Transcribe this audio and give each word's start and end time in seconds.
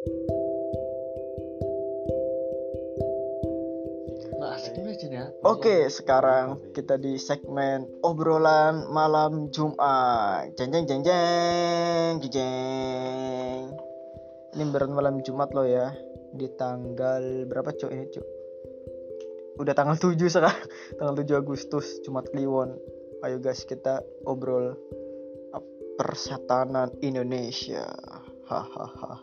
Nah, 0.00 0.08
ya. 4.56 5.28
Oke, 5.44 5.92
sekarang 5.92 6.72
kita 6.72 6.96
di 6.96 7.20
segmen 7.20 7.84
obrolan 8.00 8.88
malam 8.88 9.52
Jumat. 9.52 10.56
Jeng 10.56 10.72
jeng 10.72 10.88
jeng 10.88 11.04
jeng 11.04 12.16
jeng. 12.32 13.76
Ini 14.56 14.64
berat 14.72 14.88
malam 14.88 15.20
Jumat 15.20 15.52
lo 15.52 15.68
ya. 15.68 15.92
Di 16.32 16.48
tanggal 16.56 17.44
berapa 17.44 17.68
cuk 17.76 17.92
ini 17.92 18.08
cuk? 18.08 18.24
Udah 19.60 19.76
tanggal 19.76 20.00
7 20.00 20.16
sekarang. 20.16 20.56
Tanggal 20.96 21.20
7 21.20 21.44
Agustus 21.44 22.00
Jumat 22.00 22.24
Kliwon. 22.32 22.72
Ayo 23.20 23.36
guys 23.36 23.68
kita 23.68 24.00
obrol 24.24 24.80
persetanan 26.00 26.88
Indonesia. 27.04 27.84
Hahaha. 28.50 29.14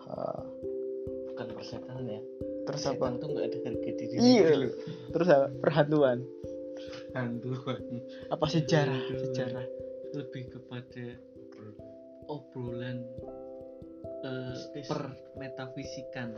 Bukan 1.36 1.48
persetan 1.52 2.08
ya. 2.08 2.22
Terus 2.64 2.82
Setan 2.84 2.96
apa? 2.96 3.20
tuh 3.20 3.28
nggak 3.36 3.46
ada 3.52 3.58
harga 3.68 3.92
diri. 4.00 4.16
Iya. 4.16 4.72
Terus 5.12 5.28
apa? 5.28 5.48
Perhantuan. 5.60 6.24
Hantuan. 7.12 7.82
Apa 8.32 8.46
sejarah? 8.48 8.96
Perhantuan. 8.96 9.24
Sejarah. 9.28 9.66
Lebih 10.16 10.44
kepada 10.56 11.06
obrolan 12.32 13.04
eh, 14.24 14.84
per 14.88 15.02
metafisikan 15.40 16.36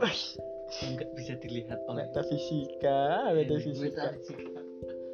yang 0.80 0.90
nggak 0.94 1.10
bisa 1.18 1.34
dilihat 1.42 1.82
oleh 1.90 2.06
metafisika, 2.06 3.30
metafisika. 3.34 4.14
metafisika 4.14 4.60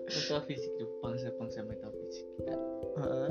metafisik 0.06 0.72
itu 0.78 0.86
bangsa-bangsa 1.02 1.66
metafisik 1.66 2.26
kita 2.38 2.54
Heeh. 2.96 3.30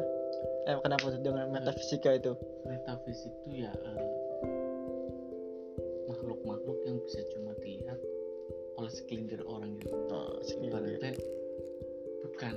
Eh 0.66 0.78
kenapa 0.82 1.06
dengan 1.22 1.48
metafisika 1.54 2.18
itu? 2.18 2.34
metafisik 2.66 3.32
itu 3.46 3.64
ya 3.64 3.72
eh, 3.72 4.25
makhluk-makhluk 6.46 6.80
yang 6.86 6.98
bisa 7.02 7.20
cuma 7.34 7.52
dilihat 7.58 8.00
oleh 8.78 8.92
segelintir 8.94 9.42
orang 9.50 9.82
gitu. 9.82 9.98
Oh, 10.14 10.38
ibaratnya 10.62 11.18
bukan 12.22 12.56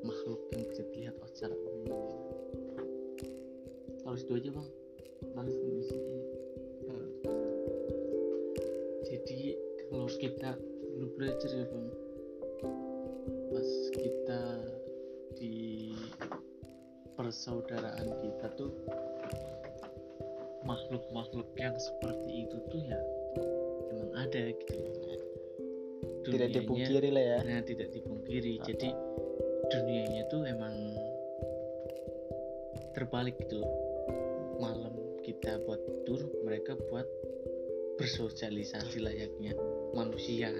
makhluk 0.00 0.40
yang 0.56 0.64
bisa 0.72 0.82
dilihat 0.96 1.16
secara 1.36 1.52
umum. 1.52 1.84
Gitu. 1.84 3.36
kalau 4.02 4.16
itu 4.18 4.32
aja 4.34 4.50
bang. 4.50 4.68
Di 5.32 5.52
sini 5.52 6.20
Hmm. 6.82 7.08
jadi 9.06 9.40
kalau 9.86 10.08
kita 10.16 10.50
dulu 10.96 11.06
belajar 11.20 11.50
ya 11.52 11.66
bang. 11.68 11.88
Pas 13.52 13.70
kita 13.92 14.42
di 15.36 15.92
persaudaraan 17.14 18.08
kita 18.24 18.46
tuh 18.56 18.72
makhluk-makhluk 20.62 21.50
yang 21.58 21.74
seperti 21.74 22.46
itu 22.46 22.56
tuh 22.70 22.82
ya 22.86 23.01
Tidak 26.22 26.50
dipungkiri 26.54 27.08
lah 27.10 27.24
ya. 27.24 27.38
Nah, 27.42 27.60
tidak 27.66 27.88
dipungkiri. 27.90 28.62
Ah. 28.62 28.64
Jadi 28.66 28.88
dunianya 29.72 30.22
tuh 30.30 30.42
emang 30.46 30.74
terbalik 32.94 33.38
gitu 33.42 33.62
loh. 33.62 33.72
Malam 34.62 34.94
kita 35.26 35.58
buat 35.66 35.80
tidur, 35.82 36.28
mereka 36.44 36.78
buat 36.90 37.06
bersosialisasi 37.98 39.02
layaknya 39.02 39.54
manusia. 39.94 40.50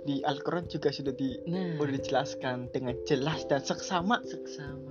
Di 0.00 0.24
Al-Quran 0.24 0.64
juga 0.66 0.88
sudah 0.88 1.12
di 1.12 1.36
Nah, 1.44 1.76
udah 1.76 1.92
dijelaskan 1.92 2.72
dengan 2.72 2.96
jelas 3.04 3.44
dan 3.46 3.60
seksama. 3.60 4.24
seksama. 4.24 4.89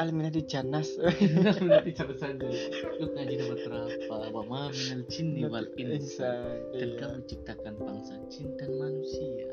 Di 0.00 0.42
Janas. 0.48 0.96
Nanti 0.96 1.92
cara 1.92 2.14
saja. 2.16 2.48
Lu 2.96 3.12
ngaji 3.12 3.34
dapat 3.36 3.58
berapa? 3.68 4.14
Wa 4.32 4.42
ma 4.48 4.72
minal 4.72 5.04
jinni 5.06 5.44
wal 5.44 5.68
insa. 5.76 6.32
Dan 6.72 6.88
Iya. 6.88 6.96
kamu 6.98 7.18
ciptakan 7.24 7.74
bangsa 7.76 8.14
jin 8.28 8.48
dan 8.56 8.70
manusia. 8.74 9.44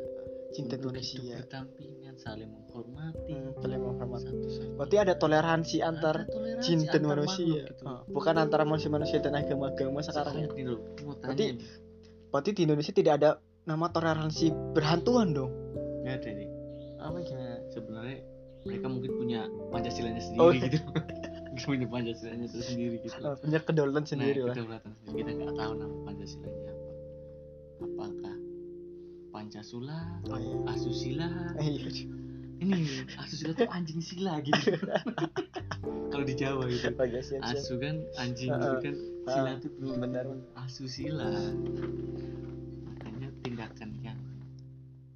Cinta 0.48 0.80
Untuk 0.80 0.96
Indonesia. 0.96 1.20
hidup 1.20 1.44
berdampingan, 1.44 2.14
saling 2.16 2.48
menghormati. 2.48 3.34
Hmm, 3.36 3.52
saling 3.60 3.82
menghormati. 3.84 4.24
Satu 4.24 4.48
sama 4.48 4.72
Berarti 4.80 4.96
ada 4.98 5.14
toleransi 5.14 5.78
antar 5.82 6.16
Ada 6.18 6.32
toleransi 6.32 6.64
jin 6.64 6.80
dan 6.80 6.88
antar 6.96 7.10
manusia. 7.12 7.60
gitu. 7.68 7.84
Ah, 7.84 8.02
Bukan 8.08 8.36
antara 8.38 8.64
manusia-manusia 8.64 9.20
dan 9.20 9.34
agama-agama 9.36 10.00
sekarang. 10.00 10.34
Sekarang 10.40 10.56
ini 10.56 10.64
loh, 10.66 10.82
Berarti-. 11.20 11.60
Berarti 12.28 12.50
di 12.54 12.62
Indonesia 12.64 12.94
tidak 12.94 13.14
ada 13.18 13.30
nama 13.64 13.86
toleransi 13.88 14.46
berhantuan 14.72 15.36
dong. 15.36 15.52
nggak 16.02 16.16
ada 16.16 16.30
nih. 16.32 16.50
Apa 16.98 17.18
gimana? 17.20 17.56
Sebenarnya 17.68 18.18
mereka 18.68 18.86
mungkin 18.86 19.12
punya 19.16 19.40
Pancasilanya 19.72 20.20
sendiri 20.20 20.44
Oh. 20.44 20.52
gitu. 20.54 20.78
Punya 21.66 21.90
Pancasilanya 21.90 22.46
sendiri 22.46 23.02
gitu. 23.02 23.18
Punya 23.42 23.60
kedaulatan 23.60 24.06
sendiri 24.06 24.46
nah, 24.46 24.46
lah. 24.46 24.56
kedaulatan 24.56 24.92
sendiri. 25.02 25.18
Kita 25.18 25.32
nggak 25.34 25.56
tahu 25.58 25.72
nama 25.74 25.96
Pancasilanya 26.06 26.70
apa. 26.70 26.92
Apakah 27.78 28.36
Pancasila, 29.28 30.00
Oh, 30.28 30.38
iya. 30.38 30.56
Asusila? 30.68 31.28
Eh, 31.58 31.68
iya. 31.78 31.90
Ini 32.58 32.78
Asusila 33.18 33.54
tuh 33.54 33.70
anjing 33.70 34.02
sila 34.02 34.42
gitu. 34.42 34.70
Kalau 36.12 36.26
di 36.26 36.34
Jawa 36.34 36.66
gitu. 36.66 36.90
Iya, 36.90 37.22
siap, 37.22 37.42
siap. 37.42 37.54
Asu 37.54 37.74
kan 37.78 37.96
anjing 38.18 38.50
gitu 38.50 38.66
ah. 38.70 38.82
kan. 38.82 38.96
Sila 39.28 39.50
Ah, 39.50 39.56
tuh 39.58 39.70
belum 39.78 39.98
benar. 40.00 40.26
asusila 40.58 41.30
makanya 42.86 43.28
tindakan 43.42 43.90
yang 44.00 44.20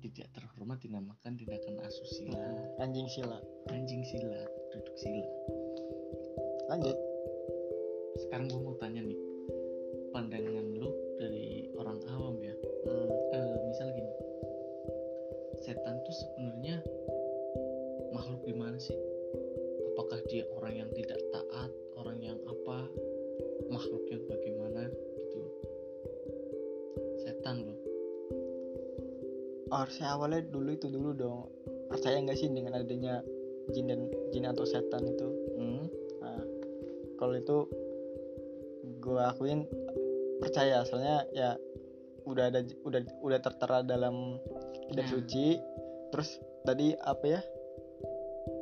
tidak 0.01 0.27
terhormat 0.33 0.77
dinamakan 0.77 1.31
tindakan 1.33 1.79
asusila 1.81 2.40
Anjing 2.81 3.05
sila. 3.05 3.37
anjing 3.69 4.01
sila 4.01 4.41
duduk 4.73 4.95
sila. 4.97 5.29
Lanjut. 6.65 6.97
sekarang 8.25 8.49
gue 8.49 8.59
mau 8.59 8.75
tanya 8.81 9.05
nih 9.05 9.21
pandangan 10.09 10.65
lu 10.75 10.89
dari 11.21 11.69
orang 11.77 12.01
awam 12.09 12.41
ya. 12.41 12.57
Hmm. 12.89 13.09
Eh, 13.37 13.55
misal 13.69 13.87
gini 13.93 14.13
setan 15.61 16.01
tuh 16.01 16.15
sebenarnya 16.25 16.81
makhluk 18.17 18.41
gimana 18.49 18.81
sih? 18.81 18.97
Apakah 19.93 20.17
dia 20.25 20.49
orang 20.57 20.81
yang 20.81 20.89
tidak 20.97 21.21
taat 21.29 21.71
orang 22.01 22.17
yang 22.17 22.41
apa? 22.49 22.89
Makhluk 23.69 24.09
yang 24.09 24.25
bagaimana 24.25 24.89
gitu? 25.21 25.41
Setan 27.21 27.61
loh 27.61 27.77
harusnya 29.71 30.11
awalnya 30.11 30.43
dulu 30.51 30.75
itu 30.75 30.91
dulu 30.91 31.15
dong 31.15 31.47
percaya 32.01 32.17
nggak 32.17 32.33
sih 32.33 32.49
dengan 32.49 32.81
adanya 32.81 33.21
jin 33.69 33.85
dan 33.85 34.09
jin 34.33 34.49
atau 34.49 34.65
setan 34.65 35.05
itu 35.05 35.27
hmm? 35.53 35.85
nah, 36.17 36.41
kalau 37.21 37.37
itu 37.37 37.69
gue 38.97 39.21
akuin 39.21 39.69
percaya 40.41 40.81
soalnya 40.81 41.29
ya 41.29 41.61
udah 42.25 42.49
ada 42.49 42.65
udah 42.81 43.05
udah 43.21 43.37
tertera 43.37 43.85
dalam 43.85 44.41
kitab 44.89 45.05
Hmm. 45.05 45.13
suci 45.13 45.61
terus 46.09 46.41
tadi 46.65 46.97
apa 47.05 47.25
ya 47.37 47.41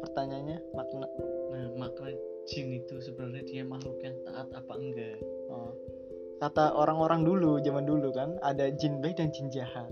pertanyaannya 0.04 0.60
makna 0.76 1.08
Nah, 1.50 1.66
makna 1.80 2.12
jin 2.44 2.84
itu 2.84 3.00
sebenarnya 3.00 3.44
dia 3.48 3.64
makhluk 3.64 4.00
yang 4.04 4.16
taat 4.28 4.48
apa 4.52 4.74
enggak? 4.76 5.18
oh. 5.48 5.72
kata 6.44 6.76
orang-orang 6.76 7.24
dulu 7.24 7.64
zaman 7.64 7.88
dulu 7.88 8.12
kan 8.12 8.36
ada 8.44 8.68
jin 8.76 9.00
baik 9.00 9.16
dan 9.16 9.32
jin 9.32 9.48
jahat 9.48 9.88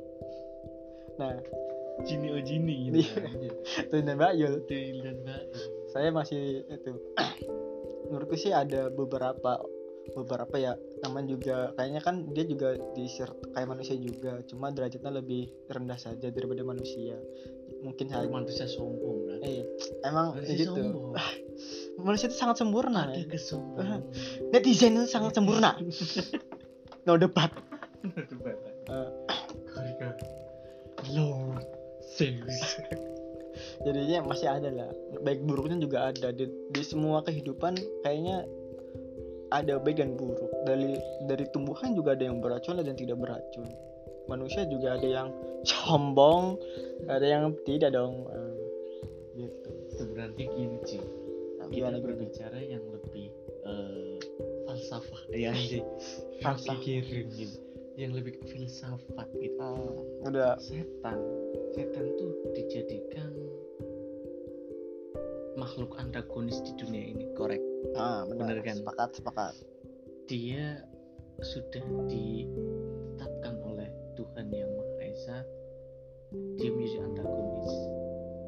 nah 1.16 1.34
Jini 2.00 2.28
oh 2.30 2.42
jini 2.42 2.74
Iya. 2.94 3.16
itu 3.82 3.96
dan 4.06 4.16
bayul 4.16 4.62
Betul 4.62 5.02
dan 5.02 5.18
baik. 5.22 5.48
saya 5.88 6.10
masih 6.10 6.42
itu 6.64 6.92
menurutku 8.08 8.36
sih 8.36 8.52
ada 8.52 8.90
beberapa 8.90 9.60
beberapa 10.10 10.56
ya 10.56 10.72
namanya 11.02 11.36
juga 11.36 11.56
kayaknya 11.76 12.00
kan 12.00 12.32
dia 12.32 12.44
juga 12.44 12.80
di 12.94 13.12
kayak 13.52 13.68
manusia 13.68 13.92
juga 13.94 14.40
cuma 14.46 14.72
derajatnya 14.72 15.12
lebih 15.12 15.52
rendah 15.68 16.00
saja 16.00 16.28
daripada 16.28 16.64
manusia 16.64 17.20
mungkin 17.78 18.08
hal 18.10 18.26
Manusia 18.26 18.66
sombong 18.66 19.28
berarti. 19.28 19.44
eh 19.44 19.62
emang 20.02 20.34
Manusia 20.34 20.56
gitu 20.56 20.80
sombong. 20.80 21.12
manusia 22.08 22.28
itu 22.28 22.38
sangat 22.38 22.56
sempurna 22.58 23.02
Ada 23.06 23.20
ya. 23.20 23.26
kesombongan. 23.28 24.02
netizen 24.54 24.96
itu 24.96 25.08
sangat 25.08 25.36
sempurna 25.36 25.76
no 27.04 27.14
debat 27.16 27.52
Eh, 28.88 29.10
Harga 29.68 30.16
Lord 31.12 31.60
Zeus. 31.60 31.77
jadinya 33.86 34.26
masih 34.26 34.48
ada 34.50 34.70
lah. 34.74 34.90
Baik 35.22 35.44
buruknya 35.46 35.78
juga 35.82 36.10
ada. 36.14 36.34
Di, 36.34 36.46
di 36.48 36.82
semua 36.84 37.22
kehidupan 37.26 37.78
kayaknya 38.06 38.46
ada 39.54 39.80
baik 39.80 40.02
dan 40.02 40.18
buruk. 40.18 40.52
Dari 40.68 40.98
dari 41.30 41.46
tumbuhan 41.54 41.96
juga 41.96 42.18
ada 42.18 42.28
yang 42.28 42.44
beracun 42.44 42.80
ada 42.80 42.90
yang 42.90 43.00
tidak 43.00 43.18
beracun. 43.22 43.68
Manusia 44.28 44.68
juga 44.68 45.00
ada 45.00 45.08
yang 45.08 45.30
sombong 45.70 46.58
ada 47.08 47.26
yang 47.26 47.54
tidak 47.64 47.94
dong. 47.96 48.28
Eh, 48.28 48.56
gitu. 49.46 49.72
Sebenarnya 49.98 50.46
gini 50.52 50.78
sih. 50.84 51.02
Kita 51.02 51.66
gimana 51.72 51.98
berbicara 52.00 52.60
yang 52.64 52.84
lebih 52.92 53.30
eh, 53.66 54.18
falsafah. 54.68 55.22
Ya 55.32 55.52
sih. 55.56 55.84
Falsafah. 56.44 56.82
Gitu. 56.82 57.67
Yang 57.98 58.12
lebih 58.14 58.34
ke 58.38 58.46
filsafat 58.48 59.28
gitu. 59.36 59.58
Hmm, 59.58 60.30
udah 60.30 60.54
setan 60.62 61.18
setan 61.74 62.06
tuh 62.16 62.30
dijadikan 62.54 63.34
makhluk 65.58 65.98
antagonis 65.98 66.62
di 66.62 66.78
dunia 66.78 67.04
ini 67.10 67.26
korek 67.34 67.62
ah 67.94 68.22
benar 68.24 68.54
Bener 68.54 68.62
kan? 68.62 68.78
sepakat 68.78 69.10
sepakat 69.14 69.54
dia 70.26 70.86
sudah 71.40 71.82
ditetapkan 72.06 73.58
oleh 73.64 73.90
Tuhan 74.14 74.50
yang 74.50 74.70
Maha 74.70 75.02
Esa 75.04 75.38
dia 76.56 76.70
menjadi 76.70 77.02
antagonis 77.04 77.74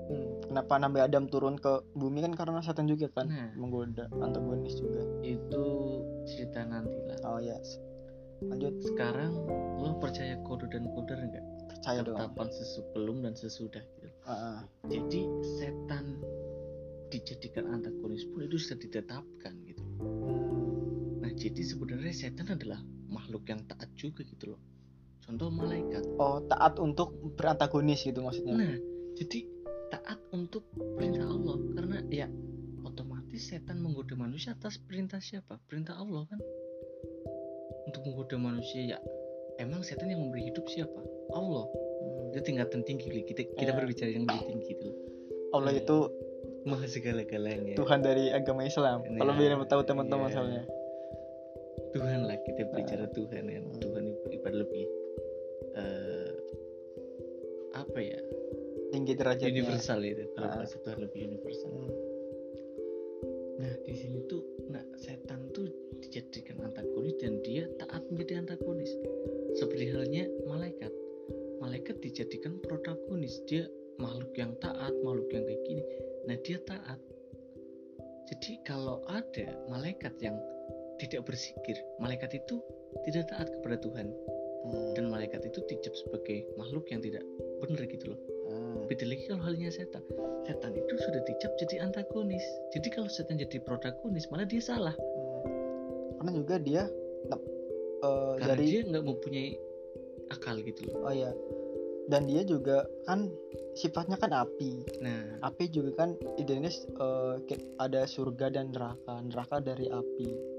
Hmm, 0.09 0.41
Kenapa 0.41 0.73
Nabi 0.77 1.05
Adam 1.05 1.29
turun 1.29 1.53
ke 1.53 1.69
bumi 1.93 2.25
kan 2.25 2.33
karena 2.33 2.61
setan 2.61 2.85
juga 2.85 3.09
kan 3.13 3.29
Nah. 3.29 3.53
menggoda 3.53 4.09
antagonis 4.15 4.73
juga. 4.73 5.05
itu 5.21 5.65
cerita 6.25 6.65
nanti 6.65 6.97
lah 7.05 7.17
Oh 7.25 7.37
ya. 7.37 7.53
Lanjut. 8.43 8.73
Sekarang 8.83 9.33
lo 9.79 9.95
percaya 9.99 10.35
kode 10.43 10.67
dan 10.71 10.87
koder 10.91 11.19
enggak 11.19 11.43
percaya 11.79 12.03
dong. 12.03 12.17
ketetapan 12.19 12.47
sebelum 12.51 13.17
dan 13.23 13.33
sesudah 13.39 13.79
gitu. 13.79 14.07
Ah. 14.27 14.61
jadi 14.85 15.25
setan 15.57 16.21
dijadikan 17.09 17.65
antagonis 17.71 18.27
pun 18.29 18.45
itu 18.45 18.59
sudah 18.59 18.77
ditetapkan 18.83 19.53
gitu. 19.65 19.83
Nah 21.23 21.31
jadi 21.33 21.61
sebenarnya 21.63 22.13
setan 22.13 22.51
adalah 22.51 22.83
makhluk 23.09 23.47
yang 23.49 23.63
taat 23.65 23.89
juga 23.95 24.27
gitu 24.27 24.53
loh. 24.53 24.61
Contoh 25.23 25.49
malaikat. 25.49 26.03
Oh 26.19 26.43
taat 26.45 26.77
untuk 26.77 27.15
berantagonis 27.39 28.03
gitu 28.03 28.21
maksudnya. 28.21 28.53
nah 28.59 28.75
jadi 29.15 29.39
taat 29.89 30.19
untuk 30.35 30.67
perintah 30.75 31.25
Allah. 31.25 31.57
Karena 31.73 31.97
ya 32.11 32.27
otomatis 32.85 33.39
setan 33.39 33.81
menggoda 33.81 34.13
manusia 34.19 34.53
atas 34.53 34.77
perintah 34.77 35.23
siapa? 35.23 35.57
Perintah 35.65 35.97
Allah 35.97 36.27
kan 36.29 36.43
untuk 37.89 38.05
menggoda 38.05 38.37
manusia 38.37 38.95
ya 38.95 38.97
emang 39.57 39.81
setan 39.81 40.07
yang 40.07 40.21
memberi 40.21 40.47
hidup 40.47 40.65
siapa 40.65 41.01
Allah 41.33 41.65
Hmm. 41.99 42.31
itu 42.31 42.39
tingkatan 42.41 42.81
tinggi 42.81 43.09
kita 43.25 43.43
kita 43.57 43.71
Ya. 43.73 43.77
berbicara 43.77 44.09
yang 44.09 44.23
lebih 44.23 44.41
tinggi 44.47 44.71
itu 44.71 44.89
Allah 45.51 45.73
Hmm. 45.73 45.81
itu 45.81 45.97
maha 46.63 46.85
segala-galanya 46.85 47.73
Tuhan 47.73 47.99
dari 47.99 48.29
agama 48.29 48.61
Islam. 48.63 49.01
Nah, 49.03 49.17
Kalau 49.17 49.33
biar 49.33 49.57
tahu 49.65 49.81
teman-teman 49.83 50.27
iya. 50.27 50.35
soalnya. 50.35 50.63
Tuhan 51.89 52.19
lah 52.27 52.37
kita 52.37 52.63
bicara 52.69 53.05
Tuhan 53.09 53.43
kan 53.43 53.63
Hmm. 53.65 53.79
Tuhan 53.81 54.03
ibarat 54.29 54.57
lebih 54.59 54.85
eh, 55.75 56.31
apa 57.73 57.99
ya 57.99 58.19
Tinggi 58.89 59.13
derajatnya. 59.13 59.53
universal 59.53 59.99
itu 60.01 60.23
kalau 60.33 60.47
Ah. 60.49 60.55
bahasa 60.57 60.75
Tuhan 60.81 60.99
lebih 60.99 61.19
universal 61.29 61.69
Hmm. 61.71 61.89
Nah 63.59 63.73
di 63.83 63.93
sini 63.93 64.23
tuh 64.31 64.39
nah 64.71 64.81
setan 64.95 65.51
tuh 65.51 65.67
dijadikan 65.99 66.63
antagonis 66.63 67.19
dan 67.19 67.43
dia 67.43 67.67
taat 67.77 68.01
menjadi 68.09 68.41
antagonis. 68.47 68.89
Seperti 69.59 69.91
halnya 69.91 70.25
malaikat. 70.47 70.91
Malaikat 71.59 71.99
dijadikan 71.99 72.57
protagonis. 72.63 73.43
Dia 73.45 73.67
makhluk 73.99 74.31
yang 74.39 74.55
taat 74.63 74.95
makhluk 75.03 75.27
yang 75.35 75.43
kayak 75.43 75.61
gini. 75.67 75.83
Nah 76.25 76.37
dia 76.41 76.57
taat. 76.63 76.99
Jadi 78.31 78.61
kalau 78.63 79.03
ada 79.11 79.57
malaikat 79.67 80.15
yang 80.23 80.39
tidak 80.99 81.25
bersikir 81.25 81.79
malaikat 81.97 82.35
itu 82.35 82.59
tidak 83.07 83.31
taat 83.31 83.47
kepada 83.47 83.79
Tuhan 83.79 84.11
Hmm. 84.59 84.91
dan 84.91 85.07
malaikat 85.07 85.39
itu 85.47 85.63
dicap 85.71 85.95
sebagai 85.95 86.43
makhluk 86.59 86.91
yang 86.91 86.99
tidak 86.99 87.23
benar 87.63 87.83
gitu 87.87 88.15
loh. 88.15 88.19
Hmm. 88.49 88.89
beda 88.89 89.05
lagi 89.05 89.29
kalau 89.29 89.41
halnya 89.45 89.69
setan. 89.69 90.01
Setan 90.43 90.73
itu 90.73 90.93
sudah 90.97 91.21
dicap 91.23 91.51
jadi 91.61 91.85
antagonis. 91.85 92.43
Jadi 92.73 92.87
kalau 92.89 93.07
setan 93.07 93.37
jadi 93.37 93.61
protagonis 93.61 94.25
malah 94.33 94.49
dia 94.49 94.59
salah. 94.59 94.95
Hmm. 94.97 96.19
Karena 96.19 96.31
juga 96.33 96.55
dia 96.59 96.83
eh, 97.29 98.33
karena 98.41 98.55
dari 98.57 98.65
dia 98.67 98.81
nggak 98.89 99.05
mempunyai 99.05 99.49
akal 100.33 100.55
gitu 100.59 100.89
loh. 100.89 101.07
Oh 101.07 101.13
ya 101.13 101.31
dan 102.09 102.25
dia 102.25 102.41
juga 102.41 102.89
kan 103.05 103.29
sifatnya 103.77 104.17
kan 104.17 104.33
api. 104.33 104.81
Nah. 104.99 105.45
Api 105.45 105.69
juga 105.69 105.93
kan 106.03 106.17
identis 106.41 106.89
ki- 107.45 107.77
ada 107.77 108.09
surga 108.09 108.49
dan 108.49 108.73
neraka. 108.73 109.21
Neraka 109.21 109.61
dari 109.61 109.85
api 109.87 110.58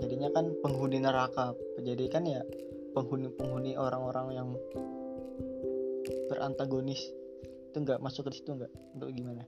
jadinya 0.00 0.28
kan 0.32 0.52
penghuni 0.60 0.98
neraka. 1.00 1.56
Jadi 1.80 2.04
kan 2.08 2.24
ya 2.26 2.42
penghuni 2.96 3.28
penghuni 3.32 3.72
orang-orang 3.76 4.26
yang 4.32 4.48
berantagonis. 6.28 7.00
Itu 7.72 7.84
nggak 7.84 8.00
masuk 8.00 8.28
ke 8.28 8.40
situ 8.40 8.56
nggak? 8.56 8.72
Untuk 8.96 9.12
gimana? 9.12 9.44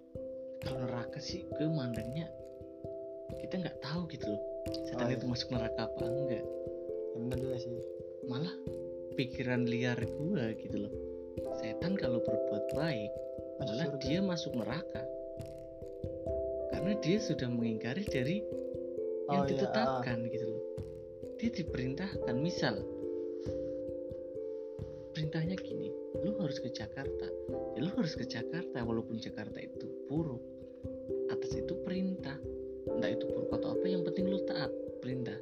Kalau 0.64 0.84
neraka 0.84 1.22
sih 1.22 1.46
gue 1.54 1.68
mandangnya 1.70 2.26
kita 3.36 3.60
nggak 3.60 3.78
tahu 3.84 4.08
gitu 4.12 4.26
loh. 4.32 4.42
Setan 4.88 5.08
Oh, 5.08 5.14
itu 5.14 5.24
iya. 5.24 5.32
masuk 5.32 5.48
neraka 5.52 5.80
apa 5.88 6.04
enggak. 6.04 6.42
Ya, 6.42 6.44
bener 7.16 7.38
juga 7.40 7.56
sih. 7.60 7.72
Malah 8.28 8.54
pikiran 9.16 9.62
liar 9.68 9.98
gue 10.00 10.44
gitu 10.60 10.76
loh. 10.76 10.92
Setan 11.60 11.94
kalau 11.96 12.20
berbuat 12.20 12.64
baik 12.74 13.12
masuk 13.58 13.74
malah 13.74 13.86
surga. 13.90 14.02
dia 14.04 14.18
masuk 14.22 14.52
neraka. 14.54 15.02
Karena 16.70 16.92
dia 17.02 17.18
sudah 17.18 17.48
mengingkari 17.50 18.04
dari 18.06 18.36
yang 19.28 19.44
Oh, 19.44 19.46
iya, 19.46 19.50
ditetapkan 19.52 20.18
gitu 20.32 20.46
loh. 20.48 20.62
Dia 21.38 21.50
diperintahkan 21.52 22.36
misal 22.40 22.80
perintahnya 25.14 25.58
gini 25.58 25.92
lu 26.24 26.34
harus 26.40 26.58
ke 26.58 26.72
Jakarta. 26.72 27.26
Ya 27.76 27.80
lu 27.84 27.92
harus 27.94 28.16
ke 28.16 28.24
Jakarta 28.24 28.82
walaupun 28.82 29.20
Jakarta 29.20 29.58
itu 29.60 29.86
buruk. 30.08 30.40
Atas 31.28 31.54
itu 31.54 31.76
perintah. 31.84 32.38
Entah 32.88 33.10
itu 33.12 33.28
buruk 33.28 33.52
atau 33.52 33.76
apa 33.76 33.86
yang 33.86 34.02
penting 34.02 34.32
lu 34.32 34.40
taat 34.48 34.72
perintah. 35.04 35.36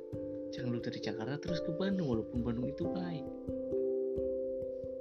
Jangan 0.51 0.69
lu 0.75 0.81
dari 0.83 0.99
Jakarta 0.99 1.39
terus 1.39 1.63
ke 1.63 1.71
Bandung 1.75 2.11
walaupun 2.11 2.43
Bandung 2.43 2.67
itu 2.67 2.85
baik. 2.91 3.27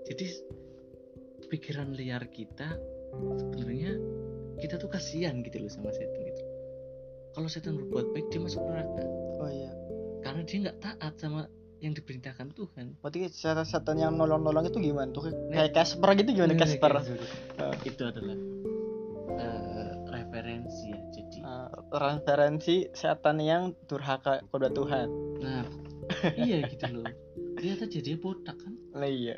Jadi 0.06 0.26
pikiran 1.50 1.94
liar 1.98 2.26
kita 2.30 2.78
sebenarnya 3.16 3.98
kita 4.62 4.76
tuh 4.78 4.90
kasihan 4.90 5.42
gitu 5.42 5.62
loh 5.62 5.72
sama 5.72 5.90
setan 5.94 6.25
kalau 7.36 7.52
setan 7.52 7.76
berbuat 7.76 8.16
baik 8.16 8.32
dia 8.32 8.40
masuk 8.40 8.64
neraka. 8.64 9.04
Oh 9.44 9.52
iya. 9.52 9.72
Karena 10.24 10.42
dia 10.48 10.58
nggak 10.66 10.80
taat 10.80 11.14
sama 11.20 11.52
yang 11.84 11.92
diperintahkan 11.94 12.56
Tuhan. 12.56 12.96
Berarti 13.04 13.30
setan-setan 13.30 14.00
yang 14.00 14.16
nolong-nolong 14.16 14.66
itu 14.66 14.80
gimana? 14.80 15.12
Tuh 15.12 15.30
Nah. 15.30 15.60
kayak 15.62 15.76
Casper 15.76 16.10
gitu 16.18 16.32
gimana 16.34 16.56
Casper? 16.56 16.94
Nah, 17.60 17.76
itu 17.84 18.02
adalah 18.02 18.38
eh, 19.36 19.92
referensi 20.10 20.90
ya 20.90 21.00
jadi. 21.12 21.38
Eh, 21.44 21.70
referensi 21.92 22.76
setan 22.96 23.38
yang 23.44 23.76
durhaka 23.86 24.42
kepada 24.48 24.72
Tuhan. 24.72 25.08
Nah 25.44 25.68
iya 26.40 26.64
gitu 26.66 26.86
loh. 26.90 27.06
Dia 27.60 27.74
tadi 27.76 28.00
dia 28.00 28.16
botak 28.18 28.56
kan? 28.58 28.74
Lah 28.96 29.12
iya. 29.12 29.38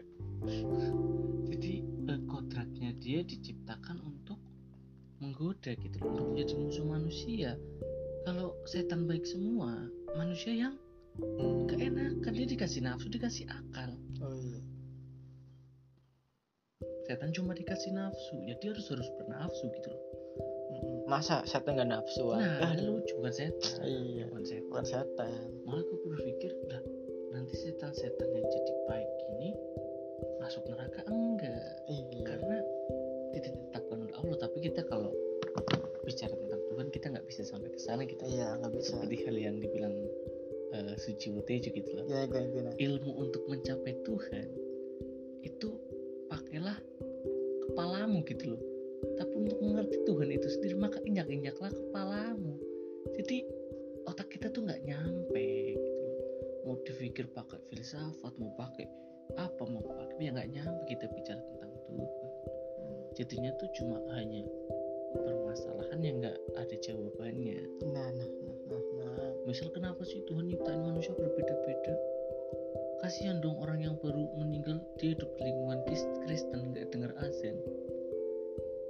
Jadi 1.49 1.73
eh, 1.83 2.19
kodratnya 2.29 2.94
dia 3.01 3.25
diciptakan 3.25 4.06
menggoda 5.37 5.77
gitu 5.77 6.01
loh 6.01 6.09
untuk 6.17 6.25
menjadi 6.33 6.53
musuh 6.57 6.85
manusia. 6.89 7.49
Kalau 8.25 8.57
setan 8.65 9.05
baik 9.05 9.21
semua 9.21 9.85
manusia 10.17 10.49
yang 10.49 10.73
keenakan 11.69 12.33
dia 12.33 12.49
dikasih 12.49 12.81
nafsu 12.81 13.06
dikasih 13.06 13.45
akal. 13.45 13.94
Oh 14.25 14.33
iya. 14.33 14.65
Setan 17.06 17.29
cuma 17.37 17.53
dikasih 17.53 17.94
nafsu 17.94 18.33
ya 18.49 18.57
dia 18.57 18.73
harus 18.73 18.89
harus 18.89 19.06
bernafsu 19.21 19.69
gitu 19.77 19.94
loh. 19.94 20.03
Mm-mm. 20.67 21.07
masa 21.07 21.45
setan 21.45 21.79
nggak 21.79 21.87
nafsu 21.95 22.33
ah? 22.33 22.41
nah 22.44 22.75
lu 22.83 22.99
bukan 22.99 23.31
setan 23.31 23.79
iya 23.87 24.25
bukan 24.27 24.44
setan. 24.44 24.67
bukan 24.73 24.85
setan. 24.89 25.31
Malah 25.69 25.85
gue 25.85 25.99
berpikir 26.01 26.51
lah 26.65 26.81
nanti 27.37 27.53
setan-setan 27.61 28.29
yang 28.33 28.45
jadi 28.49 28.73
baik 28.89 29.11
ini 29.37 29.49
masuk 30.41 30.65
neraka 30.65 31.06
enggak? 31.06 31.77
Iya. 31.85 32.25
Karena 32.25 32.57
tidak 33.37 33.53
ditetapkan 33.53 33.97
oleh 34.01 34.15
Allah. 34.17 34.37
Tapi 34.41 34.57
kita 34.65 34.81
kalau 34.89 35.13
bisa 37.37 37.53
sampai 37.53 37.69
ke 37.69 37.77
sana 37.77 38.01
gitu. 38.09 38.17
Iya 38.25 38.57
nggak 38.57 38.73
bisa. 38.73 38.97
Seperti 38.97 39.15
hal 39.29 39.37
yang 39.37 39.61
dibilang 39.61 39.94
uh, 40.73 40.97
Suci 40.97 41.29
Mutejo 41.29 41.69
gitu 41.69 41.94
loh 41.94 42.09
ya 42.09 42.25
ilmu 42.81 43.13
untuk 43.13 43.45
mencapai 43.45 43.94
Tuhan 44.01 44.49
itu 45.45 45.69
pakailah 46.33 46.81
kepalamu 47.69 48.25
gitu 48.25 48.57
loh. 48.57 48.61
Tapi 49.21 49.33
untuk 49.37 49.61
mengerti 49.61 50.01
Tuhan 50.09 50.33
itu 50.33 50.47
sendiri 50.49 50.75
maka 50.81 50.97
injak-injaklah 51.06 51.69
kepalamu. 51.69 52.57
Jadi 53.13 53.45
otak 54.09 54.33
kita 54.33 54.49
tuh 54.49 54.65
nggak 54.65 54.81
nyampe 54.81 55.77
gitu 55.77 56.01
loh. 56.09 56.17
Mau 56.65 56.75
dipikir 56.81 57.29
pakai 57.37 57.61
filsafat 57.69 58.33
mau 58.41 58.49
pakai 58.57 58.89
apa 59.37 59.61
mau 59.69 59.85
pakai 59.85 60.25
ya 60.25 60.33
nggak 60.33 60.49
nyampe 60.57 60.81
kita 60.89 61.06
bicara 61.13 61.37
tentang 61.53 61.69
Tuhan. 61.85 62.09
Jadinya 63.13 63.53
tuh 63.61 63.69
cuma 63.77 64.01
hanya 64.17 64.41
permasalahan 65.21 66.00
yang 66.04 66.16
nggak 66.21 66.38
ada 66.57 66.76
jawabannya. 66.78 67.59
Nah 67.90 68.09
nah 68.14 68.30
nah 68.30 68.57
nah, 68.69 68.81
nah. 69.02 69.31
misal 69.50 69.74
kenapa 69.74 70.06
sih 70.06 70.21
Tuhan 70.30 70.50
nyiptain 70.50 70.81
manusia 70.81 71.14
berbeda-beda? 71.18 71.94
Kasihan 73.02 73.38
dong 73.42 73.62
orang 73.62 73.86
yang 73.86 73.95
baru 74.02 74.26
meninggal 74.38 74.81
dia 74.97 75.14
hidup 75.14 75.30
di 75.38 75.42
lingkungan 75.45 75.80
Kris- 75.86 76.18
Kristen 76.26 76.74
nggak 76.74 76.90
dengar 76.90 77.14
azan. 77.21 77.57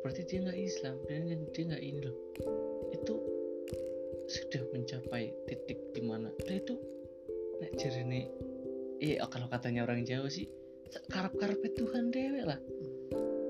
Berarti 0.03 0.23
dia 0.27 0.39
nggak 0.43 0.59
Islam 0.59 0.95
dan 1.07 1.43
dia 1.51 1.63
nggak 1.67 1.83
ini 1.83 1.99
loh 2.07 2.17
itu 2.95 3.15
sudah 4.27 4.63
mencapai 4.75 5.31
titik 5.47 5.79
di 5.95 6.03
mana 6.03 6.27
nah 6.31 6.55
itu 6.55 6.75
nek 7.63 7.71
jerene 7.79 8.27
eh 8.99 9.15
kalau 9.27 9.47
katanya 9.47 9.87
orang 9.87 10.03
Jawa 10.03 10.27
sih 10.27 10.47
karep 11.11 11.35
karpet 11.35 11.73
Tuhan 11.75 12.11
dewe 12.11 12.41
lah. 12.47 12.59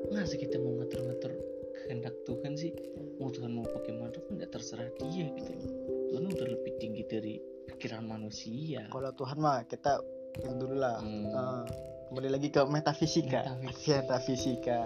Nggak 0.10 0.40
kita 0.40 0.58
mau 0.62 0.78
ngatur-ngatur 0.82 1.47
kehendak 1.88 2.16
Tuhan 2.28 2.54
sih. 2.60 2.76
Mau 3.18 3.32
Tuhan 3.32 3.56
mau 3.56 3.64
bagaimana 3.64 4.12
pun 4.20 4.36
nggak 4.36 4.52
terserah 4.52 4.92
dia 5.00 5.32
gitu 5.32 5.52
loh. 5.56 5.72
Tuhan 6.12 6.24
udah 6.28 6.48
lebih 6.52 6.74
tinggi 6.78 7.04
dari 7.08 7.34
pikiran 7.72 8.04
manusia. 8.04 8.92
Kalau 8.92 9.12
Tuhan 9.16 9.38
mah 9.40 9.64
kita 9.66 10.04
itu 10.38 10.52
dulu 10.54 10.76
lah. 10.76 11.00
Hmm. 11.00 11.32
Eh, 11.32 11.64
kembali 12.12 12.30
lagi 12.30 12.48
ke 12.52 12.62
metafisika. 12.68 13.56
Metafisika. 13.64 14.04
metafisika. 14.04 14.80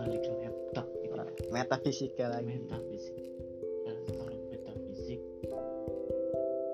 Balik 0.00 0.20
ke 0.20 0.32
laptop 0.44 0.86
gitu. 1.00 1.14
Metafisika 1.50 2.24
lagi. 2.28 2.46
Metafisik. 2.60 3.16
Nah, 3.88 3.96
kalau 4.14 4.36
metafisik 4.52 5.20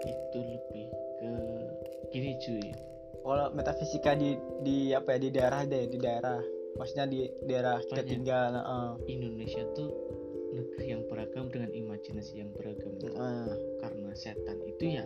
itu 0.06 0.38
lebih 0.42 0.86
ke 1.22 1.32
gini 2.12 2.32
cuy. 2.42 2.68
Kalau 3.26 3.46
metafisika 3.50 4.14
di 4.14 4.38
di 4.62 4.94
apa 4.94 5.16
ya 5.16 5.18
di 5.18 5.30
daerah 5.34 5.60
deh 5.66 5.90
di 5.90 5.98
daerah 5.98 6.38
maksudnya 6.76 7.06
di 7.08 7.20
daerah 7.44 7.80
kita 7.82 8.02
Banyak. 8.04 8.10
tinggal 8.12 8.50
eh, 8.56 8.92
Indonesia 9.10 9.62
tuh 9.72 9.90
negeri 10.52 10.84
yang 10.88 11.02
beragam 11.10 11.52
dengan 11.52 11.70
imajinasi 11.72 12.40
yang 12.40 12.50
beragam. 12.54 12.92
Eh, 13.02 13.54
karena 13.82 14.10
setan 14.16 14.56
itu 14.64 15.00
ya 15.00 15.04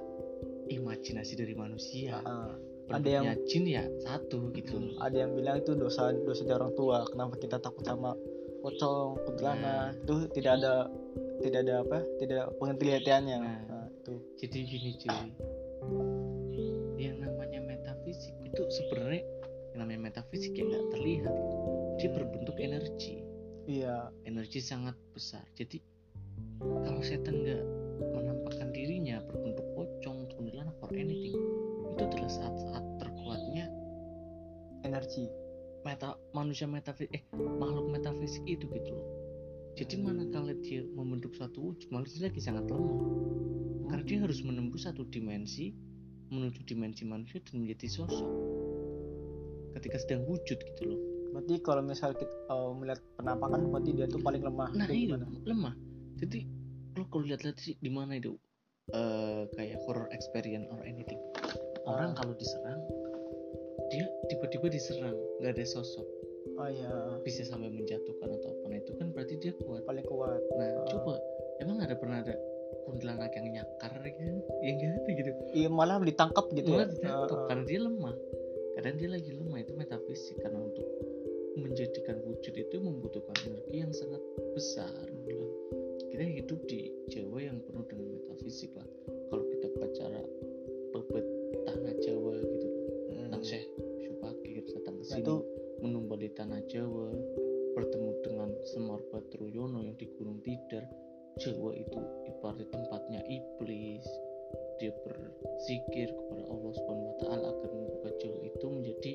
imajinasi 0.69 1.35
dari 1.35 1.55
manusia. 1.55 2.21
Eh. 2.21 2.53
Ada 2.91 3.07
yang- 3.23 3.39
jin 3.47 3.71
ya 3.71 3.87
satu 4.03 4.50
gitu. 4.50 4.75
Hmm, 4.75 4.99
ada 4.99 5.15
yang 5.15 5.39
bilang 5.39 5.62
itu 5.62 5.79
dosa 5.79 6.11
dosa 6.11 6.43
dari 6.43 6.59
orang 6.59 6.75
tua. 6.75 7.07
Kenapa 7.07 7.39
kita 7.39 7.62
takut 7.62 7.87
sama 7.87 8.19
pocong 8.61 9.15
kuntilanak 9.25 9.62
Nah. 9.62 9.89
itu 9.95 10.15
tidak 10.35 10.53
ada 10.59 10.75
tidak 11.41 11.61
ada 11.65 11.75
apa 11.87 11.99
tidak 12.19 12.37
ada 12.37 12.53
penelitiannya 12.59 13.39
Nah. 13.39 13.59
Nah, 13.71 13.87
itu. 13.95 14.15
Jadi 14.43 14.59
gini 14.67 14.91
cuy. 14.99 15.19
Yang 17.00 17.17
namanya 17.25 17.61
metafisik 17.65 18.35
itu 18.45 18.62
sebenarnya 18.69 19.23
yang 19.75 19.87
namanya 19.87 20.11
metafisik 20.11 20.57
ya 20.59 20.67
nggak 20.67 20.87
terlihat. 20.95 21.37
Dia 22.03 22.11
berbentuk 22.11 22.57
energi. 22.59 23.23
Iya. 23.71 24.11
Energi 24.27 24.59
sangat 24.59 24.99
besar. 25.15 25.45
Jadi 25.55 25.79
kalau 26.61 27.00
setan 27.05 27.45
nggak 27.45 27.62
menampakkan 28.17 28.73
dirinya 28.73 29.21
berbentuk 29.29 29.67
pocong 29.77 30.27
kuntilanak 30.35 30.75
or 30.81 30.91
anything 30.97 31.37
itu 31.95 32.03
adalah 32.03 32.31
saat-saat 32.33 32.85
terkuatnya 32.99 33.69
energi. 34.83 35.29
Meta 35.81 36.12
manusia 36.37 36.69
metafisik 36.69 37.09
eh 37.17 37.23
makhluk 37.39 37.89
metafisik 37.89 38.45
itu 38.45 38.69
gitu 38.69 38.91
loh. 38.93 39.09
Jadi 39.79 39.97
mana 40.03 40.29
kalau 40.29 40.53
dia 40.61 40.85
membentuk 40.93 41.33
suatu 41.33 41.73
wujud 41.73 41.89
malah 41.89 42.05
dia 42.05 42.29
lagi 42.29 42.41
sangat 42.43 42.69
lemah. 42.69 43.00
Karena 43.89 44.05
dia 44.05 44.19
harus 44.21 44.45
menembus 44.45 44.85
satu 44.85 45.09
dimensi 45.09 45.73
menuju 46.31 46.62
dimensi 46.62 47.03
manusia 47.03 47.43
dan 47.43 47.67
menjadi 47.67 47.91
sosok 47.91 48.60
ketika 49.81 49.97
sedang 49.97 50.29
wujud 50.29 50.61
gitu 50.61 50.83
loh. 50.85 51.01
Berarti 51.33 51.55
kalau 51.65 51.81
misal 51.81 52.13
kita 52.13 52.29
eh, 52.29 52.71
melihat 52.77 53.01
penampakan 53.17 53.73
berarti 53.73 53.91
dia 53.97 54.07
tuh 54.07 54.21
paling 54.21 54.45
lemah. 54.45 54.69
Nah 54.77 54.87
Itu 54.87 54.95
gimana? 55.09 55.25
lemah. 55.49 55.75
Jadi 56.21 56.45
lo 56.95 57.09
kalau 57.09 57.25
lihat-lihat 57.25 57.57
sih 57.57 57.75
di 57.81 57.89
mana 57.89 58.21
itu? 58.21 58.37
Eh, 58.93 59.43
kayak 59.57 59.81
horror 59.87 60.11
experience 60.13 60.69
or 60.69 60.83
anything. 60.85 61.17
Orang 61.89 62.13
Ah. 62.13 62.17
kalau 62.21 62.37
diserang 62.37 62.83
dia 63.89 64.07
tiba-tiba 64.29 64.69
diserang. 64.69 65.17
Nggak 65.41 65.57
ada 65.57 65.65
sosok. 65.65 66.07
Oh 66.61 66.69
iya. 66.69 66.91
Bisa 67.25 67.47
sampai 67.49 67.73
menjatuhkan 67.73 68.29
atau 68.37 68.51
apa 68.53 68.65
nah 68.69 68.79
itu 68.79 68.93
kan 69.01 69.07
berarti 69.15 69.35
dia 69.41 69.53
kuat. 69.57 69.83
Paling 69.87 70.05
kuat. 70.05 70.41
Nah 70.59 70.67
Ah. 70.67 70.87
coba 70.91 71.15
emang 71.63 71.79
ada 71.81 71.95
pernah 71.97 72.21
ada 72.21 72.35
kuntilanak 72.85 73.31
yang 73.35 73.47
nyakar 73.55 73.93
kan 73.93 74.35
yang 74.67 74.75
nggak 74.77 74.93
ada 74.99 75.11
gitu. 75.15 75.31
Iya 75.55 75.69
malah 75.71 76.03
ditangkap 76.03 76.51
gitu 76.53 76.75
malah 76.75 76.91
ya? 76.91 76.93
ditangkap 76.93 77.39
eh. 77.39 77.47
karena 77.47 77.65
dia 77.71 77.81
lemah 77.87 78.15
kadang 78.81 78.97
dia 78.97 79.13
lagi 79.13 79.29
lemah 79.37 79.61
itu 79.61 79.77
metafisik 79.77 80.41
karena 80.41 80.57
untuk 80.57 80.89
menjadikan 81.53 82.17
wujud 82.25 82.57
itu 82.57 82.77
membutuhkan 82.81 83.37
energi 83.45 83.77
yang 83.77 83.93
sangat 83.93 84.25
besar. 84.57 85.05
Gitu 85.29 85.45
kita 86.09 86.25
hidup 86.25 86.61
di 86.65 86.89
Jawa 87.13 87.45
yang 87.45 87.61
penuh 87.61 87.85
dengan 87.85 88.09
metafisik 88.17 88.73
lah. 88.73 88.89
Kalau 89.29 89.45
kita 89.53 89.69
bicara 89.77 90.21
pebet 90.97 91.27
tanah 91.69 91.95
Jawa 92.01 92.35
gitu. 92.41 92.69
Hmm. 93.13 93.29
tentang 93.29 93.45
Syekh 93.45 93.69
Syupakir 94.01 94.65
datang 94.73 94.97
ke 94.97 95.05
Nah, 95.05 95.09
sini 95.13 95.23
itu 95.29 95.37
menumbali 95.85 96.29
tanah 96.33 96.65
Jawa 96.65 97.13
bertemu 97.77 98.11
dengan 98.25 98.49
Semar 98.65 99.05
Badruyono 99.13 99.85
yang 99.85 100.01
di 100.01 100.09
Gunung 100.17 100.41
Tidar. 100.41 100.89
Jawa 101.37 101.77
itu 101.77 102.01
ibarat 102.33 102.69
tempatnya 102.73 103.21
iblis 103.29 104.09
dia 104.80 104.92
berzikir 105.04 106.09
kepada 106.09 106.42
Allah 106.49 106.73
Subhanahu 106.73 107.11
wa 107.12 107.16
taala 107.21 107.47
agar 107.52 107.71
membuka 107.71 108.11
Jawa 108.16 108.40
itu 108.49 108.66
menjadi 108.66 109.12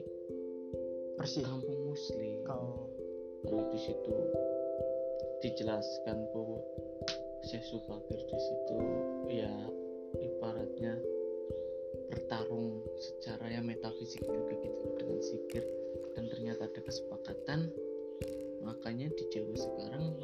bersih. 1.17 1.41
kampung 1.41 1.79
muslim. 1.89 2.31
Kau. 2.45 2.85
Lalu 3.45 3.63
di 3.73 3.79
situ 3.81 4.13
dijelaskan 5.41 6.17
bahwa 6.33 6.61
Syekh 7.45 7.65
Subakir 7.65 8.17
di 8.17 8.37
situ 8.41 8.77
ya 9.29 9.53
ibaratnya 10.17 10.97
bertarung 12.09 12.81
secara 12.97 13.53
ya 13.53 13.61
metafisik 13.61 14.21
juga 14.25 14.53
gitu 14.61 14.85
dengan 14.97 15.19
zikir. 15.21 15.63
Dan 16.13 16.29
ternyata 16.29 16.69
ada 16.69 16.81
kesepakatan. 16.81 17.69
Makanya 18.65 19.13
di 19.13 19.23
Jawa 19.29 19.53
sekarang 19.53 20.17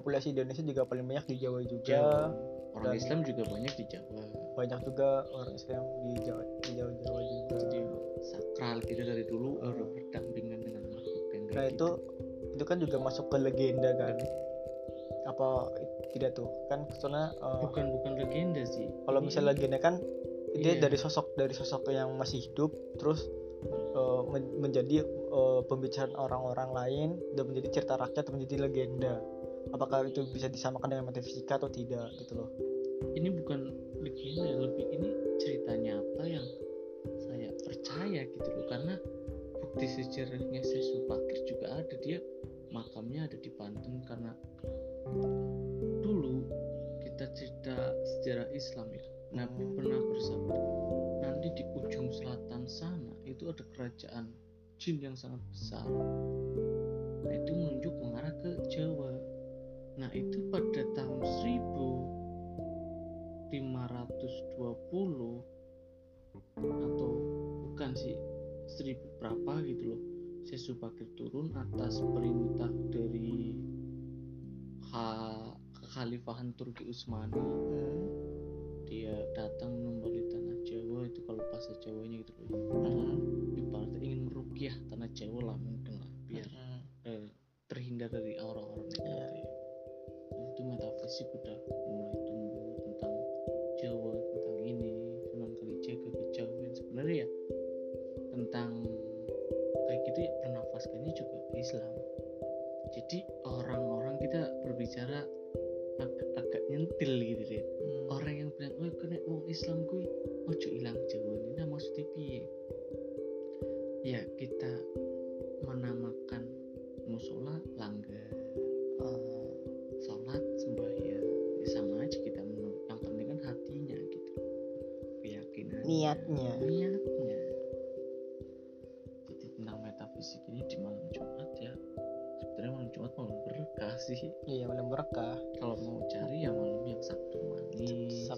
populasi 0.00 0.32
Indonesia 0.32 0.64
juga 0.64 0.82
paling 0.82 1.04
banyak 1.04 1.26
di 1.28 1.36
Jawa 1.38 1.60
juga. 1.62 1.84
Jawa. 1.86 2.20
orang 2.70 2.86
dan- 2.88 3.00
Islam 3.02 3.18
juga 3.22 3.42
banyak 3.44 3.72
di 3.74 3.84
Jawa. 3.84 4.22
banyak 4.50 4.80
juga 4.84 5.08
orang 5.28 5.50
Islam 5.52 5.82
di 6.00 6.12
Jawa 6.20 6.42
di 6.60 6.70
Jawa 6.72 6.90
Jawa 6.96 7.20
juga. 7.20 7.54
Jadi 7.60 7.78
sakral 8.22 8.76
gitu 8.82 9.02
dari 9.02 9.24
dulu 9.24 9.48
udah 9.58 9.86
berdampingan 9.90 10.58
dengan 10.60 10.82
makhluk 10.88 11.24
yang 11.30 11.42
nah 11.50 11.64
gitu. 11.66 11.74
itu 11.74 11.88
itu 12.50 12.64
kan 12.64 12.76
juga 12.78 12.96
masuk 12.98 13.26
ke 13.26 13.36
legenda 13.38 13.90
kan? 13.92 14.14
Apa 15.26 15.48
tidak 16.10 16.30
tuh? 16.32 16.46
Kan 16.66 16.86
soalnya 16.96 17.34
eh, 17.34 17.58
bukan 17.60 17.84
bukan 17.92 18.12
legenda 18.16 18.62
sih. 18.64 18.86
kalau 19.02 19.18
misalnya 19.18 19.50
legenda 19.50 19.78
kan 19.78 19.98
dia 20.52 20.74
Iya. 20.74 20.82
dari 20.82 20.94
sosok 20.94 21.34
dari 21.34 21.54
sosok 21.54 21.90
yang 21.90 22.14
masih 22.14 22.38
hidup 22.40 22.70
terus 22.96 23.26
eh, 23.66 24.20
men- 24.26 24.54
menjadi 24.56 25.02
eh, 25.06 25.60
pembicaraan 25.66 26.14
orang-orang 26.14 26.70
lain 26.70 27.08
dan 27.34 27.44
menjadi 27.46 27.68
cerita 27.72 27.94
rakyat 27.96 28.30
menjadi 28.30 28.56
legenda 28.62 29.18
apakah 29.74 30.06
itu 30.06 30.26
bisa 30.30 30.50
disamakan 30.50 30.94
dengan 30.94 31.04
metafisika 31.10 31.58
atau 31.58 31.70
tidak 31.70 32.10
gitu 32.18 32.38
loh. 32.38 32.50
Ini 33.16 33.32
bukan 33.32 33.72
legenda 34.02 34.50
lebih 34.60 34.86
ini 34.92 35.08
cerita 35.40 35.72
nyata 35.74 36.24
yang 36.26 36.46
saya 37.26 37.48
percaya 37.64 38.20
gitu 38.28 38.48
loh. 38.50 38.66
Karena 38.68 38.94
bukti 39.60 39.86
sejarahnya 39.88 40.60
Syekh 40.62 40.84
Supakir 40.84 41.38
juga 41.48 41.66
ada 41.80 41.96
dia 42.02 42.18
makamnya 42.70 43.30
ada 43.30 43.38
di 43.38 43.50
Banten. 43.54 44.04
Karena 44.04 44.32
dulu 46.04 46.44
kita 47.02 47.24
cerita 47.34 47.76
sejarah 48.04 48.48
Islam 48.52 48.86
ya 48.92 49.04
Nabi 49.30 49.62
pernah 49.78 50.00
bersabda 50.10 50.58
nanti 51.22 51.48
di 51.54 51.64
ujung 51.78 52.10
selatan 52.10 52.66
sana 52.66 53.14
itu 53.22 53.46
ada 53.46 53.62
kerajaan 53.76 54.26
jin 54.80 54.98
yang 54.98 55.14
sangat 55.14 55.38
besar. 55.52 55.86
Nah 57.22 57.34
itu 57.36 57.52
menunjuk 57.52 57.94
mengarah 58.00 58.34
ke 58.42 58.50
Jawa 58.72 59.12
nah 60.00 60.08
itu 60.16 60.48
pada 60.48 60.80
tahun 60.96 61.20
1520 61.20 63.52
atau 66.56 67.10
bukan 67.68 67.92
sih 67.92 68.16
seribu 68.64 69.04
berapa 69.20 69.60
gitu 69.68 69.92
loh 69.92 70.00
Syekh 70.48 70.72
Subakir 70.72 71.04
turun 71.20 71.52
atas 71.52 72.00
perintah 72.00 72.72
dari 72.88 73.52
ha 74.88 75.52
kekhalifahan 75.76 76.56
Turki 76.56 76.88
Utsmani 76.88 77.36
Hmm. 77.36 78.08
dia 78.88 79.12
datang 79.36 79.76
menumbali 79.76 80.32
tanah 80.32 80.64
Jawa 80.66 81.06
itu 81.06 81.22
kalau 81.28 81.44
bahasa 81.52 81.76
Jawanya 81.84 82.24
gitu 82.24 82.32
loh 82.48 82.56
Hmm. 82.72 83.52
ibaratnya 83.52 84.00
ingin 84.00 84.32
merukiah 84.32 84.72
tanah 84.88 85.12
Jawa 85.12 85.52
lah 85.52 85.60
mungkin 85.60 86.00
lah 86.00 86.08
biar 86.24 86.48
Hmm. 86.48 86.80
eh, 87.04 87.28
terhindar 87.70 88.10
dari 88.10 88.34
negatif 88.34 89.29
itu 91.18 91.36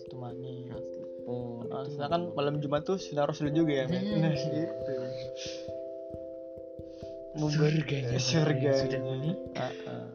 Sabtu 0.02 0.18
manis 0.18 0.66
Rabu 0.66 1.00
Pon 1.22 1.70
Ah, 1.70 1.86
itu 1.86 1.94
sedangkan 1.94 2.34
malam 2.34 2.58
Jumat 2.58 2.82
tuh 2.82 2.98
sinar 2.98 3.30
rasul 3.30 3.54
juga 3.54 3.70
ya 3.70 3.84
men. 3.86 4.02
Hmm. 4.02 4.18
nah 4.26 4.34
itu 4.34 4.58
surganya. 7.48 8.18
Surga 8.18 8.66
yang 8.66 8.82
sudah 8.82 9.00
menikah 9.00 9.62
Ah, 9.62 9.72
ah. 9.88 10.08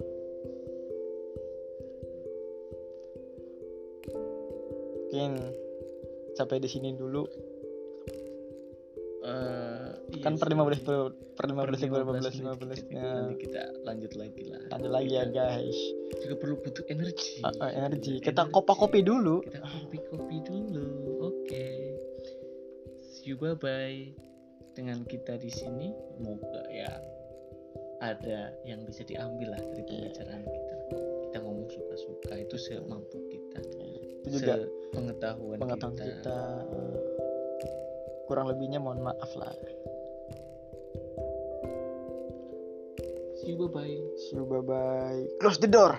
mungkin 5.08 5.32
sampai 6.38 6.62
di 6.62 6.70
sini 6.70 6.94
dulu. 6.94 7.26
Eh, 7.26 7.57
kan 10.20 10.34
iya 10.36 10.40
per 10.40 10.48
sih. 10.48 10.56
15 10.56 10.82
per, 10.82 10.98
per 11.34 11.46
15 11.48 11.90
Per 11.90 11.90
per 11.90 12.02
15 12.04 12.08
menit 12.08 12.34
15 12.34 12.38
dikit-dikit. 12.38 12.86
nya 12.92 13.06
nanti 13.14 13.36
kita 13.44 13.62
lanjut 13.84 14.12
lagi 14.16 14.44
lah. 14.48 14.62
Lanjut 14.72 14.92
lagi 14.92 15.12
ya 15.12 15.24
guys. 15.28 15.80
Juga 16.24 16.36
perlu 16.38 16.56
butuh 16.60 16.86
energi. 16.88 17.34
Ah, 17.42 17.54
ah, 17.60 17.72
energi. 17.72 18.14
Kita 18.20 18.42
energi. 18.44 18.54
kopa-kopi 18.54 19.00
dulu. 19.02 19.36
Kita 19.44 19.60
kopi-kopi 19.62 20.38
dulu. 20.44 20.88
Oke. 21.26 21.68
See 23.02 23.32
you 23.32 23.36
bye 23.36 23.56
bye 23.56 24.14
dengan 24.72 25.02
kita 25.04 25.36
di 25.36 25.50
sini 25.50 25.90
semoga 26.16 26.62
ya 26.70 26.92
ada 27.98 28.54
yang 28.62 28.86
bisa 28.86 29.02
diambil 29.02 29.58
lah 29.58 29.62
dari 29.74 29.82
Iya. 29.82 30.14
pembicaraan 30.14 30.44
kita. 30.46 30.76
Kita 31.28 31.38
ngomong 31.42 31.68
suka-suka 31.68 32.34
itu 32.38 32.56
semampu 32.62 33.18
kita. 33.28 33.60
Itu 34.22 34.38
juga 34.38 34.56
pengetahuan 34.94 35.58
pengetahuan 35.58 35.98
kita, 35.98 36.06
kita. 36.22 36.40
Kurang 38.28 38.52
lebihnya 38.52 38.78
mohon 38.78 39.02
maaf 39.02 39.32
lah 39.34 39.56
you 43.50 43.58
bye 43.58 43.68
bye 43.76 43.98
see 44.22 44.36
you 44.38 44.46
bye 44.52 44.62
bye 44.72 45.26
close 45.40 45.58
the 45.60 45.68
door 45.68 45.94